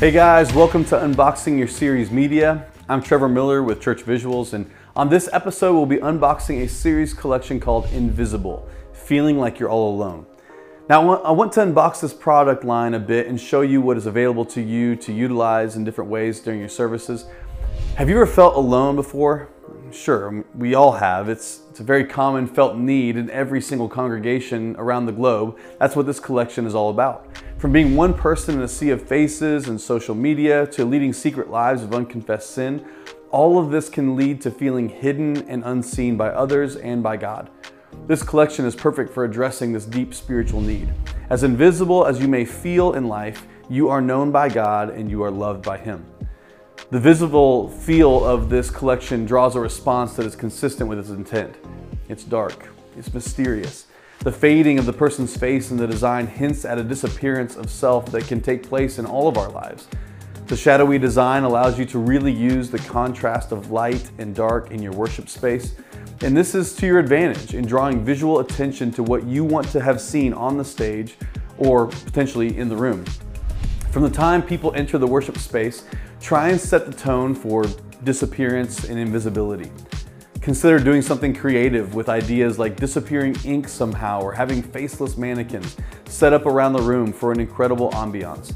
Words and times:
Hey 0.00 0.10
guys, 0.10 0.52
welcome 0.52 0.84
to 0.86 0.96
Unboxing 0.96 1.56
Your 1.56 1.68
Series 1.68 2.10
Media. 2.10 2.66
I'm 2.88 3.00
Trevor 3.00 3.28
Miller 3.28 3.62
with 3.62 3.80
Church 3.80 4.02
Visuals, 4.04 4.52
and 4.52 4.68
on 4.96 5.08
this 5.08 5.28
episode, 5.32 5.72
we'll 5.74 5.86
be 5.86 5.98
unboxing 5.98 6.62
a 6.62 6.68
series 6.68 7.14
collection 7.14 7.60
called 7.60 7.86
Invisible 7.92 8.68
Feeling 8.92 9.38
Like 9.38 9.60
You're 9.60 9.70
All 9.70 9.94
Alone. 9.94 10.26
Now, 10.88 11.14
I 11.22 11.30
want 11.30 11.52
to 11.52 11.60
unbox 11.60 12.00
this 12.00 12.12
product 12.12 12.64
line 12.64 12.94
a 12.94 12.98
bit 12.98 13.28
and 13.28 13.40
show 13.40 13.60
you 13.60 13.80
what 13.80 13.96
is 13.96 14.06
available 14.06 14.44
to 14.46 14.60
you 14.60 14.96
to 14.96 15.12
utilize 15.12 15.76
in 15.76 15.84
different 15.84 16.10
ways 16.10 16.40
during 16.40 16.58
your 16.58 16.68
services. 16.68 17.26
Have 17.94 18.08
you 18.08 18.16
ever 18.16 18.26
felt 18.26 18.56
alone 18.56 18.96
before? 18.96 19.48
Sure, 19.92 20.28
um, 20.28 20.44
we 20.54 20.74
all 20.74 20.92
have. 20.92 21.28
It's, 21.28 21.60
it's 21.70 21.80
a 21.80 21.84
very 21.84 22.04
common 22.04 22.46
felt 22.46 22.76
need 22.76 23.16
in 23.16 23.30
every 23.30 23.60
single 23.60 23.88
congregation 23.88 24.74
around 24.78 25.06
the 25.06 25.12
globe. 25.12 25.58
That's 25.78 25.94
what 25.94 26.06
this 26.06 26.18
collection 26.18 26.66
is 26.66 26.74
all 26.74 26.90
about. 26.90 27.26
From 27.58 27.72
being 27.72 27.94
one 27.94 28.14
person 28.14 28.56
in 28.56 28.62
a 28.62 28.68
sea 28.68 28.90
of 28.90 29.06
faces 29.06 29.68
and 29.68 29.80
social 29.80 30.14
media 30.14 30.66
to 30.68 30.84
leading 30.84 31.12
secret 31.12 31.50
lives 31.50 31.82
of 31.82 31.94
unconfessed 31.94 32.50
sin, 32.50 32.84
all 33.30 33.58
of 33.58 33.70
this 33.70 33.88
can 33.88 34.16
lead 34.16 34.40
to 34.42 34.50
feeling 34.50 34.88
hidden 34.88 35.48
and 35.48 35.64
unseen 35.64 36.16
by 36.16 36.28
others 36.28 36.76
and 36.76 37.02
by 37.02 37.16
God. 37.16 37.50
This 38.06 38.22
collection 38.22 38.64
is 38.64 38.76
perfect 38.76 39.12
for 39.12 39.24
addressing 39.24 39.72
this 39.72 39.86
deep 39.86 40.14
spiritual 40.14 40.60
need. 40.60 40.92
As 41.30 41.42
invisible 41.42 42.04
as 42.06 42.20
you 42.20 42.28
may 42.28 42.44
feel 42.44 42.92
in 42.92 43.08
life, 43.08 43.46
you 43.70 43.88
are 43.88 44.00
known 44.00 44.30
by 44.30 44.48
God 44.48 44.90
and 44.90 45.10
you 45.10 45.22
are 45.22 45.30
loved 45.30 45.64
by 45.64 45.78
Him. 45.78 46.04
The 46.94 47.00
visible 47.00 47.70
feel 47.70 48.24
of 48.24 48.48
this 48.48 48.70
collection 48.70 49.26
draws 49.26 49.56
a 49.56 49.60
response 49.60 50.14
that 50.14 50.26
is 50.26 50.36
consistent 50.36 50.88
with 50.88 51.00
its 51.00 51.08
intent. 51.08 51.56
It's 52.08 52.22
dark, 52.22 52.68
it's 52.96 53.12
mysterious, 53.12 53.86
the 54.20 54.30
fading 54.30 54.78
of 54.78 54.86
the 54.86 54.92
person's 54.92 55.36
face 55.36 55.72
in 55.72 55.76
the 55.76 55.88
design 55.88 56.28
hints 56.28 56.64
at 56.64 56.78
a 56.78 56.84
disappearance 56.84 57.56
of 57.56 57.68
self 57.68 58.06
that 58.12 58.28
can 58.28 58.40
take 58.40 58.62
place 58.62 59.00
in 59.00 59.06
all 59.06 59.26
of 59.26 59.36
our 59.36 59.48
lives. 59.48 59.88
The 60.46 60.56
shadowy 60.56 61.00
design 61.00 61.42
allows 61.42 61.80
you 61.80 61.84
to 61.86 61.98
really 61.98 62.30
use 62.30 62.70
the 62.70 62.78
contrast 62.78 63.50
of 63.50 63.72
light 63.72 64.08
and 64.18 64.32
dark 64.32 64.70
in 64.70 64.80
your 64.80 64.92
worship 64.92 65.28
space. 65.28 65.74
And 66.20 66.36
this 66.36 66.54
is 66.54 66.76
to 66.76 66.86
your 66.86 67.00
advantage 67.00 67.54
in 67.54 67.66
drawing 67.66 68.04
visual 68.04 68.38
attention 68.38 68.92
to 68.92 69.02
what 69.02 69.24
you 69.24 69.42
want 69.42 69.66
to 69.70 69.80
have 69.80 70.00
seen 70.00 70.32
on 70.32 70.56
the 70.56 70.64
stage 70.64 71.16
or 71.58 71.88
potentially 71.88 72.56
in 72.56 72.68
the 72.68 72.76
room. 72.76 73.04
From 73.94 74.02
the 74.02 74.10
time 74.10 74.42
people 74.42 74.72
enter 74.74 74.98
the 74.98 75.06
worship 75.06 75.38
space, 75.38 75.84
try 76.20 76.48
and 76.48 76.60
set 76.60 76.84
the 76.84 76.92
tone 76.92 77.32
for 77.32 77.64
disappearance 78.02 78.86
and 78.86 78.98
invisibility. 78.98 79.70
Consider 80.40 80.80
doing 80.80 81.00
something 81.00 81.32
creative 81.32 81.94
with 81.94 82.08
ideas 82.08 82.58
like 82.58 82.74
disappearing 82.74 83.36
ink 83.44 83.68
somehow 83.68 84.20
or 84.20 84.32
having 84.32 84.64
faceless 84.64 85.16
mannequins 85.16 85.76
set 86.06 86.32
up 86.32 86.44
around 86.44 86.72
the 86.72 86.82
room 86.82 87.12
for 87.12 87.30
an 87.30 87.38
incredible 87.38 87.92
ambiance. 87.92 88.52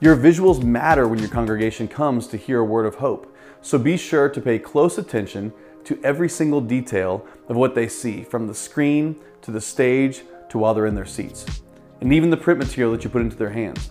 Your 0.00 0.14
visuals 0.14 0.62
matter 0.62 1.08
when 1.08 1.20
your 1.20 1.30
congregation 1.30 1.88
comes 1.88 2.26
to 2.26 2.36
hear 2.36 2.58
a 2.58 2.64
word 2.64 2.84
of 2.84 2.96
hope, 2.96 3.34
so 3.62 3.78
be 3.78 3.96
sure 3.96 4.28
to 4.28 4.40
pay 4.42 4.58
close 4.58 4.98
attention 4.98 5.54
to 5.84 5.98
every 6.04 6.28
single 6.28 6.60
detail 6.60 7.26
of 7.48 7.56
what 7.56 7.74
they 7.74 7.88
see, 7.88 8.24
from 8.24 8.46
the 8.46 8.54
screen 8.54 9.18
to 9.40 9.50
the 9.50 9.60
stage 9.62 10.20
to 10.50 10.58
while 10.58 10.74
they're 10.74 10.84
in 10.84 10.94
their 10.94 11.06
seats, 11.06 11.46
and 12.02 12.12
even 12.12 12.28
the 12.28 12.36
print 12.36 12.58
material 12.60 12.92
that 12.92 13.02
you 13.04 13.08
put 13.08 13.22
into 13.22 13.36
their 13.36 13.48
hands. 13.48 13.90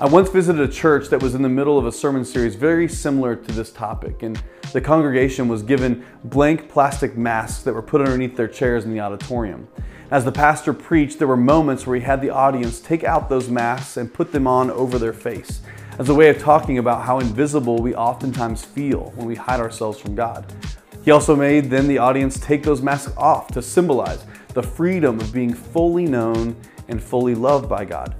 I 0.00 0.06
once 0.06 0.30
visited 0.30 0.62
a 0.62 0.72
church 0.72 1.08
that 1.08 1.20
was 1.20 1.34
in 1.34 1.42
the 1.42 1.48
middle 1.48 1.76
of 1.76 1.84
a 1.84 1.90
sermon 1.90 2.24
series 2.24 2.54
very 2.54 2.88
similar 2.88 3.34
to 3.34 3.52
this 3.52 3.72
topic, 3.72 4.22
and 4.22 4.40
the 4.72 4.80
congregation 4.80 5.48
was 5.48 5.64
given 5.64 6.06
blank 6.22 6.68
plastic 6.68 7.16
masks 7.16 7.64
that 7.64 7.74
were 7.74 7.82
put 7.82 8.02
underneath 8.02 8.36
their 8.36 8.46
chairs 8.46 8.84
in 8.84 8.92
the 8.92 9.00
auditorium. 9.00 9.66
As 10.12 10.24
the 10.24 10.30
pastor 10.30 10.72
preached, 10.72 11.18
there 11.18 11.26
were 11.26 11.36
moments 11.36 11.84
where 11.84 11.96
he 11.96 12.04
had 12.04 12.20
the 12.20 12.30
audience 12.30 12.78
take 12.78 13.02
out 13.02 13.28
those 13.28 13.48
masks 13.48 13.96
and 13.96 14.14
put 14.14 14.30
them 14.30 14.46
on 14.46 14.70
over 14.70 15.00
their 15.00 15.12
face 15.12 15.62
as 15.98 16.08
a 16.08 16.14
way 16.14 16.28
of 16.28 16.38
talking 16.38 16.78
about 16.78 17.04
how 17.04 17.18
invisible 17.18 17.82
we 17.82 17.92
oftentimes 17.96 18.64
feel 18.64 19.10
when 19.16 19.26
we 19.26 19.34
hide 19.34 19.58
ourselves 19.58 19.98
from 19.98 20.14
God. 20.14 20.46
He 21.04 21.10
also 21.10 21.34
made 21.34 21.70
then 21.70 21.88
the 21.88 21.98
audience 21.98 22.38
take 22.38 22.62
those 22.62 22.82
masks 22.82 23.12
off 23.16 23.48
to 23.48 23.60
symbolize 23.60 24.24
the 24.54 24.62
freedom 24.62 25.18
of 25.18 25.32
being 25.32 25.52
fully 25.52 26.04
known 26.04 26.54
and 26.86 27.02
fully 27.02 27.34
loved 27.34 27.68
by 27.68 27.84
God. 27.84 28.14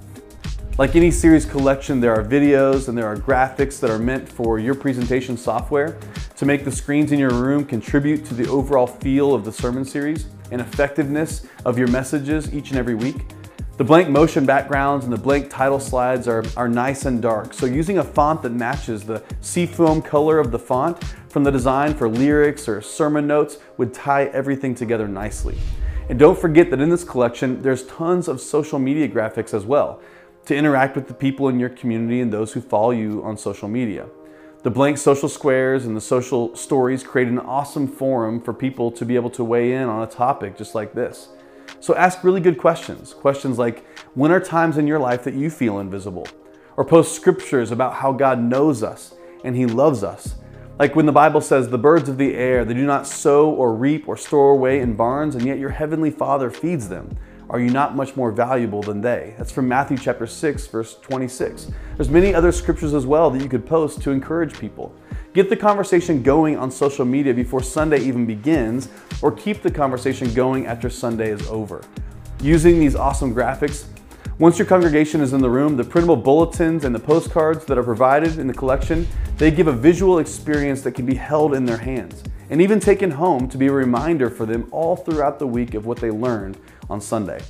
Like 0.79 0.95
any 0.95 1.11
series 1.11 1.45
collection, 1.45 1.99
there 1.99 2.13
are 2.13 2.23
videos 2.23 2.87
and 2.87 2.97
there 2.97 3.05
are 3.05 3.17
graphics 3.17 3.81
that 3.81 3.89
are 3.89 3.99
meant 3.99 4.29
for 4.29 4.59
your 4.59 4.73
presentation 4.73 5.35
software 5.35 5.99
to 6.37 6.45
make 6.45 6.63
the 6.63 6.71
screens 6.71 7.11
in 7.11 7.19
your 7.19 7.33
room 7.33 7.65
contribute 7.65 8.23
to 8.27 8.33
the 8.33 8.47
overall 8.47 8.87
feel 8.87 9.33
of 9.33 9.43
the 9.43 9.51
sermon 9.51 9.83
series 9.83 10.27
and 10.51 10.61
effectiveness 10.61 11.45
of 11.65 11.77
your 11.77 11.89
messages 11.89 12.53
each 12.53 12.69
and 12.69 12.79
every 12.79 12.95
week. 12.95 13.25
The 13.75 13.83
blank 13.83 14.07
motion 14.07 14.45
backgrounds 14.45 15.03
and 15.03 15.11
the 15.11 15.17
blank 15.17 15.49
title 15.49 15.81
slides 15.81 16.29
are, 16.29 16.45
are 16.55 16.69
nice 16.69 17.03
and 17.03 17.21
dark, 17.21 17.53
so 17.53 17.65
using 17.65 17.97
a 17.97 18.03
font 18.05 18.41
that 18.43 18.53
matches 18.53 19.03
the 19.03 19.21
seafoam 19.41 20.01
color 20.01 20.39
of 20.39 20.49
the 20.49 20.59
font 20.59 21.03
from 21.27 21.43
the 21.43 21.51
design 21.51 21.93
for 21.93 22.07
lyrics 22.07 22.69
or 22.69 22.81
sermon 22.81 23.27
notes 23.27 23.57
would 23.75 23.93
tie 23.93 24.27
everything 24.27 24.73
together 24.73 25.09
nicely. 25.09 25.57
And 26.07 26.17
don't 26.17 26.39
forget 26.39 26.71
that 26.71 26.79
in 26.79 26.89
this 26.89 27.03
collection, 27.03 27.61
there's 27.61 27.85
tons 27.85 28.29
of 28.29 28.39
social 28.39 28.79
media 28.79 29.09
graphics 29.09 29.53
as 29.53 29.65
well 29.65 30.01
to 30.45 30.55
interact 30.55 30.95
with 30.95 31.07
the 31.07 31.13
people 31.13 31.47
in 31.47 31.59
your 31.59 31.69
community 31.69 32.21
and 32.21 32.33
those 32.33 32.53
who 32.53 32.61
follow 32.61 32.91
you 32.91 33.23
on 33.23 33.37
social 33.37 33.67
media. 33.67 34.07
The 34.63 34.71
blank 34.71 34.97
social 34.97 35.29
squares 35.29 35.85
and 35.85 35.95
the 35.95 36.01
social 36.01 36.55
stories 36.55 37.03
create 37.03 37.27
an 37.29 37.39
awesome 37.39 37.87
forum 37.87 38.41
for 38.41 38.53
people 38.53 38.91
to 38.91 39.05
be 39.05 39.15
able 39.15 39.29
to 39.31 39.43
weigh 39.43 39.73
in 39.73 39.83
on 39.83 40.03
a 40.03 40.11
topic 40.11 40.57
just 40.57 40.75
like 40.75 40.93
this. 40.93 41.29
So 41.79 41.95
ask 41.95 42.23
really 42.23 42.41
good 42.41 42.57
questions. 42.57 43.13
Questions 43.13 43.57
like, 43.57 43.85
when 44.15 44.31
are 44.31 44.39
times 44.39 44.77
in 44.77 44.85
your 44.87 44.99
life 44.99 45.23
that 45.23 45.33
you 45.33 45.49
feel 45.49 45.79
invisible? 45.79 46.27
Or 46.75 46.83
post 46.83 47.15
scriptures 47.15 47.71
about 47.71 47.95
how 47.95 48.11
God 48.11 48.41
knows 48.41 48.83
us 48.83 49.13
and 49.43 49.55
He 49.55 49.65
loves 49.65 50.03
us. 50.03 50.35
Like 50.77 50.95
when 50.95 51.05
the 51.05 51.11
Bible 51.11 51.41
says, 51.41 51.69
the 51.69 51.77
birds 51.77 52.07
of 52.07 52.17
the 52.17 52.35
air, 52.35 52.63
they 52.63 52.73
do 52.73 52.85
not 52.85 53.05
sow 53.05 53.49
or 53.49 53.75
reap 53.75 54.07
or 54.07 54.15
store 54.15 54.51
away 54.51 54.79
in 54.79 54.95
barns, 54.95 55.35
and 55.35 55.45
yet 55.45 55.59
your 55.59 55.71
heavenly 55.71 56.09
Father 56.09 56.49
feeds 56.49 56.87
them. 56.87 57.17
Are 57.51 57.59
you 57.59 57.71
not 57.71 57.95
much 57.95 58.15
more 58.15 58.31
valuable 58.31 58.83
than 58.83 59.01
they? 59.01 59.33
That's 59.39 59.51
from 59.51 59.67
Matthew 59.67 59.97
chapter 59.97 60.27
6, 60.27 60.67
verse 60.67 60.99
26. 61.01 61.71
There's 61.95 62.09
many 62.09 62.31
other 62.31 62.51
scriptures 62.51 62.93
as 62.93 63.07
well 63.07 63.31
that 63.31 63.41
you 63.41 63.49
could 63.49 63.65
post 63.65 64.03
to 64.03 64.11
encourage 64.11 64.59
people. 64.59 64.93
Get 65.33 65.49
the 65.49 65.55
conversation 65.55 66.21
going 66.21 66.57
on 66.57 66.69
social 66.69 67.05
media 67.05 67.33
before 67.33 67.63
Sunday 67.63 68.01
even 68.01 68.27
begins, 68.27 68.89
or 69.23 69.31
keep 69.31 69.63
the 69.63 69.71
conversation 69.71 70.31
going 70.35 70.67
after 70.67 70.91
Sunday 70.91 71.31
is 71.31 71.47
over. 71.47 71.81
Using 72.39 72.79
these 72.79 72.95
awesome 72.95 73.33
graphics, 73.33 73.85
once 74.37 74.59
your 74.59 74.67
congregation 74.67 75.19
is 75.19 75.33
in 75.33 75.41
the 75.41 75.49
room, 75.49 75.75
the 75.75 75.83
printable 75.83 76.17
bulletins 76.17 76.85
and 76.85 76.93
the 76.93 76.99
postcards 76.99 77.65
that 77.65 77.79
are 77.79 77.83
provided 77.83 78.37
in 78.37 78.45
the 78.45 78.53
collection, 78.53 79.07
they 79.37 79.49
give 79.49 79.65
a 79.65 79.73
visual 79.73 80.19
experience 80.19 80.83
that 80.83 80.91
can 80.91 81.05
be 81.07 81.15
held 81.15 81.55
in 81.55 81.65
their 81.65 81.77
hands 81.77 82.23
and 82.49 82.61
even 82.61 82.79
taken 82.79 83.11
home 83.11 83.47
to 83.49 83.57
be 83.57 83.67
a 83.67 83.71
reminder 83.71 84.29
for 84.29 84.45
them 84.45 84.67
all 84.71 84.95
throughout 84.95 85.39
the 85.39 85.47
week 85.47 85.73
of 85.73 85.85
what 85.85 85.97
they 85.99 86.11
learned 86.11 86.57
on 86.89 86.99
Sunday. 86.99 87.41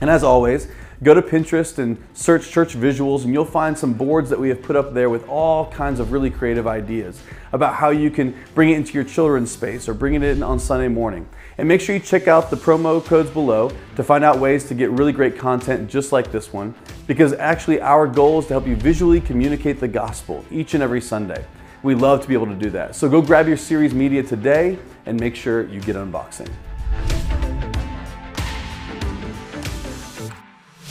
And 0.00 0.08
as 0.08 0.22
always, 0.22 0.68
go 1.02 1.12
to 1.12 1.20
Pinterest 1.20 1.78
and 1.78 2.02
search 2.14 2.50
church 2.50 2.74
visuals, 2.74 3.24
and 3.24 3.34
you'll 3.34 3.44
find 3.44 3.76
some 3.76 3.92
boards 3.92 4.30
that 4.30 4.40
we 4.40 4.48
have 4.48 4.62
put 4.62 4.76
up 4.76 4.94
there 4.94 5.10
with 5.10 5.28
all 5.28 5.70
kinds 5.70 6.00
of 6.00 6.10
really 6.12 6.30
creative 6.30 6.66
ideas 6.66 7.22
about 7.52 7.74
how 7.74 7.90
you 7.90 8.10
can 8.10 8.34
bring 8.54 8.70
it 8.70 8.76
into 8.76 8.94
your 8.94 9.04
children's 9.04 9.50
space 9.50 9.88
or 9.88 9.94
bring 9.94 10.14
it 10.14 10.22
in 10.22 10.42
on 10.42 10.58
Sunday 10.58 10.88
morning. 10.88 11.28
And 11.58 11.68
make 11.68 11.82
sure 11.82 11.94
you 11.94 12.00
check 12.00 12.28
out 12.28 12.48
the 12.48 12.56
promo 12.56 13.04
codes 13.04 13.28
below 13.28 13.70
to 13.96 14.02
find 14.02 14.24
out 14.24 14.38
ways 14.38 14.64
to 14.68 14.74
get 14.74 14.90
really 14.90 15.12
great 15.12 15.36
content 15.36 15.90
just 15.90 16.12
like 16.12 16.32
this 16.32 16.50
one, 16.50 16.74
because 17.06 17.34
actually, 17.34 17.80
our 17.82 18.06
goal 18.06 18.38
is 18.38 18.46
to 18.46 18.54
help 18.54 18.66
you 18.66 18.76
visually 18.76 19.20
communicate 19.20 19.80
the 19.80 19.88
gospel 19.88 20.44
each 20.50 20.72
and 20.72 20.82
every 20.82 21.02
Sunday. 21.02 21.44
We 21.82 21.94
love 21.94 22.20
to 22.22 22.28
be 22.28 22.34
able 22.34 22.46
to 22.46 22.54
do 22.54 22.70
that. 22.70 22.94
So 22.94 23.08
go 23.08 23.22
grab 23.22 23.48
your 23.48 23.56
series 23.56 23.94
media 23.94 24.22
today 24.22 24.78
and 25.06 25.18
make 25.18 25.34
sure 25.34 25.66
you 25.66 25.80
get 25.80 25.96
unboxing. 25.96 26.50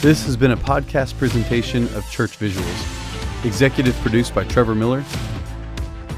This 0.00 0.24
has 0.24 0.36
been 0.36 0.52
a 0.52 0.56
podcast 0.56 1.18
presentation 1.18 1.84
of 1.94 2.10
Church 2.10 2.38
Visuals, 2.38 3.44
executive 3.44 3.94
produced 3.96 4.34
by 4.34 4.44
Trevor 4.44 4.74
Miller, 4.74 5.04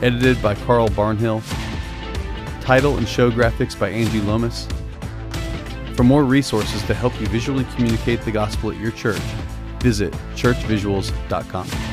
edited 0.01 0.41
by 0.41 0.55
Carl 0.55 0.89
Barnhill, 0.89 1.43
title 2.63 2.97
and 2.97 3.09
show 3.09 3.31
graphics 3.31 3.79
by 3.79 3.89
Angie 3.91 4.21
Lomas. 4.21 4.69
For 5.97 6.05
more 6.05 6.25
resources 6.25 6.83
to 6.85 6.95
help 6.95 7.21
you 7.21 7.27
visually 7.27 7.67
communicate 7.75 8.23
the 8.23 8.31
gospel 8.31 8.71
at 8.71 8.79
your 8.79 8.93
church, 8.93 9.21
visit 9.81 10.13
churchvisuals.com. 10.37 11.92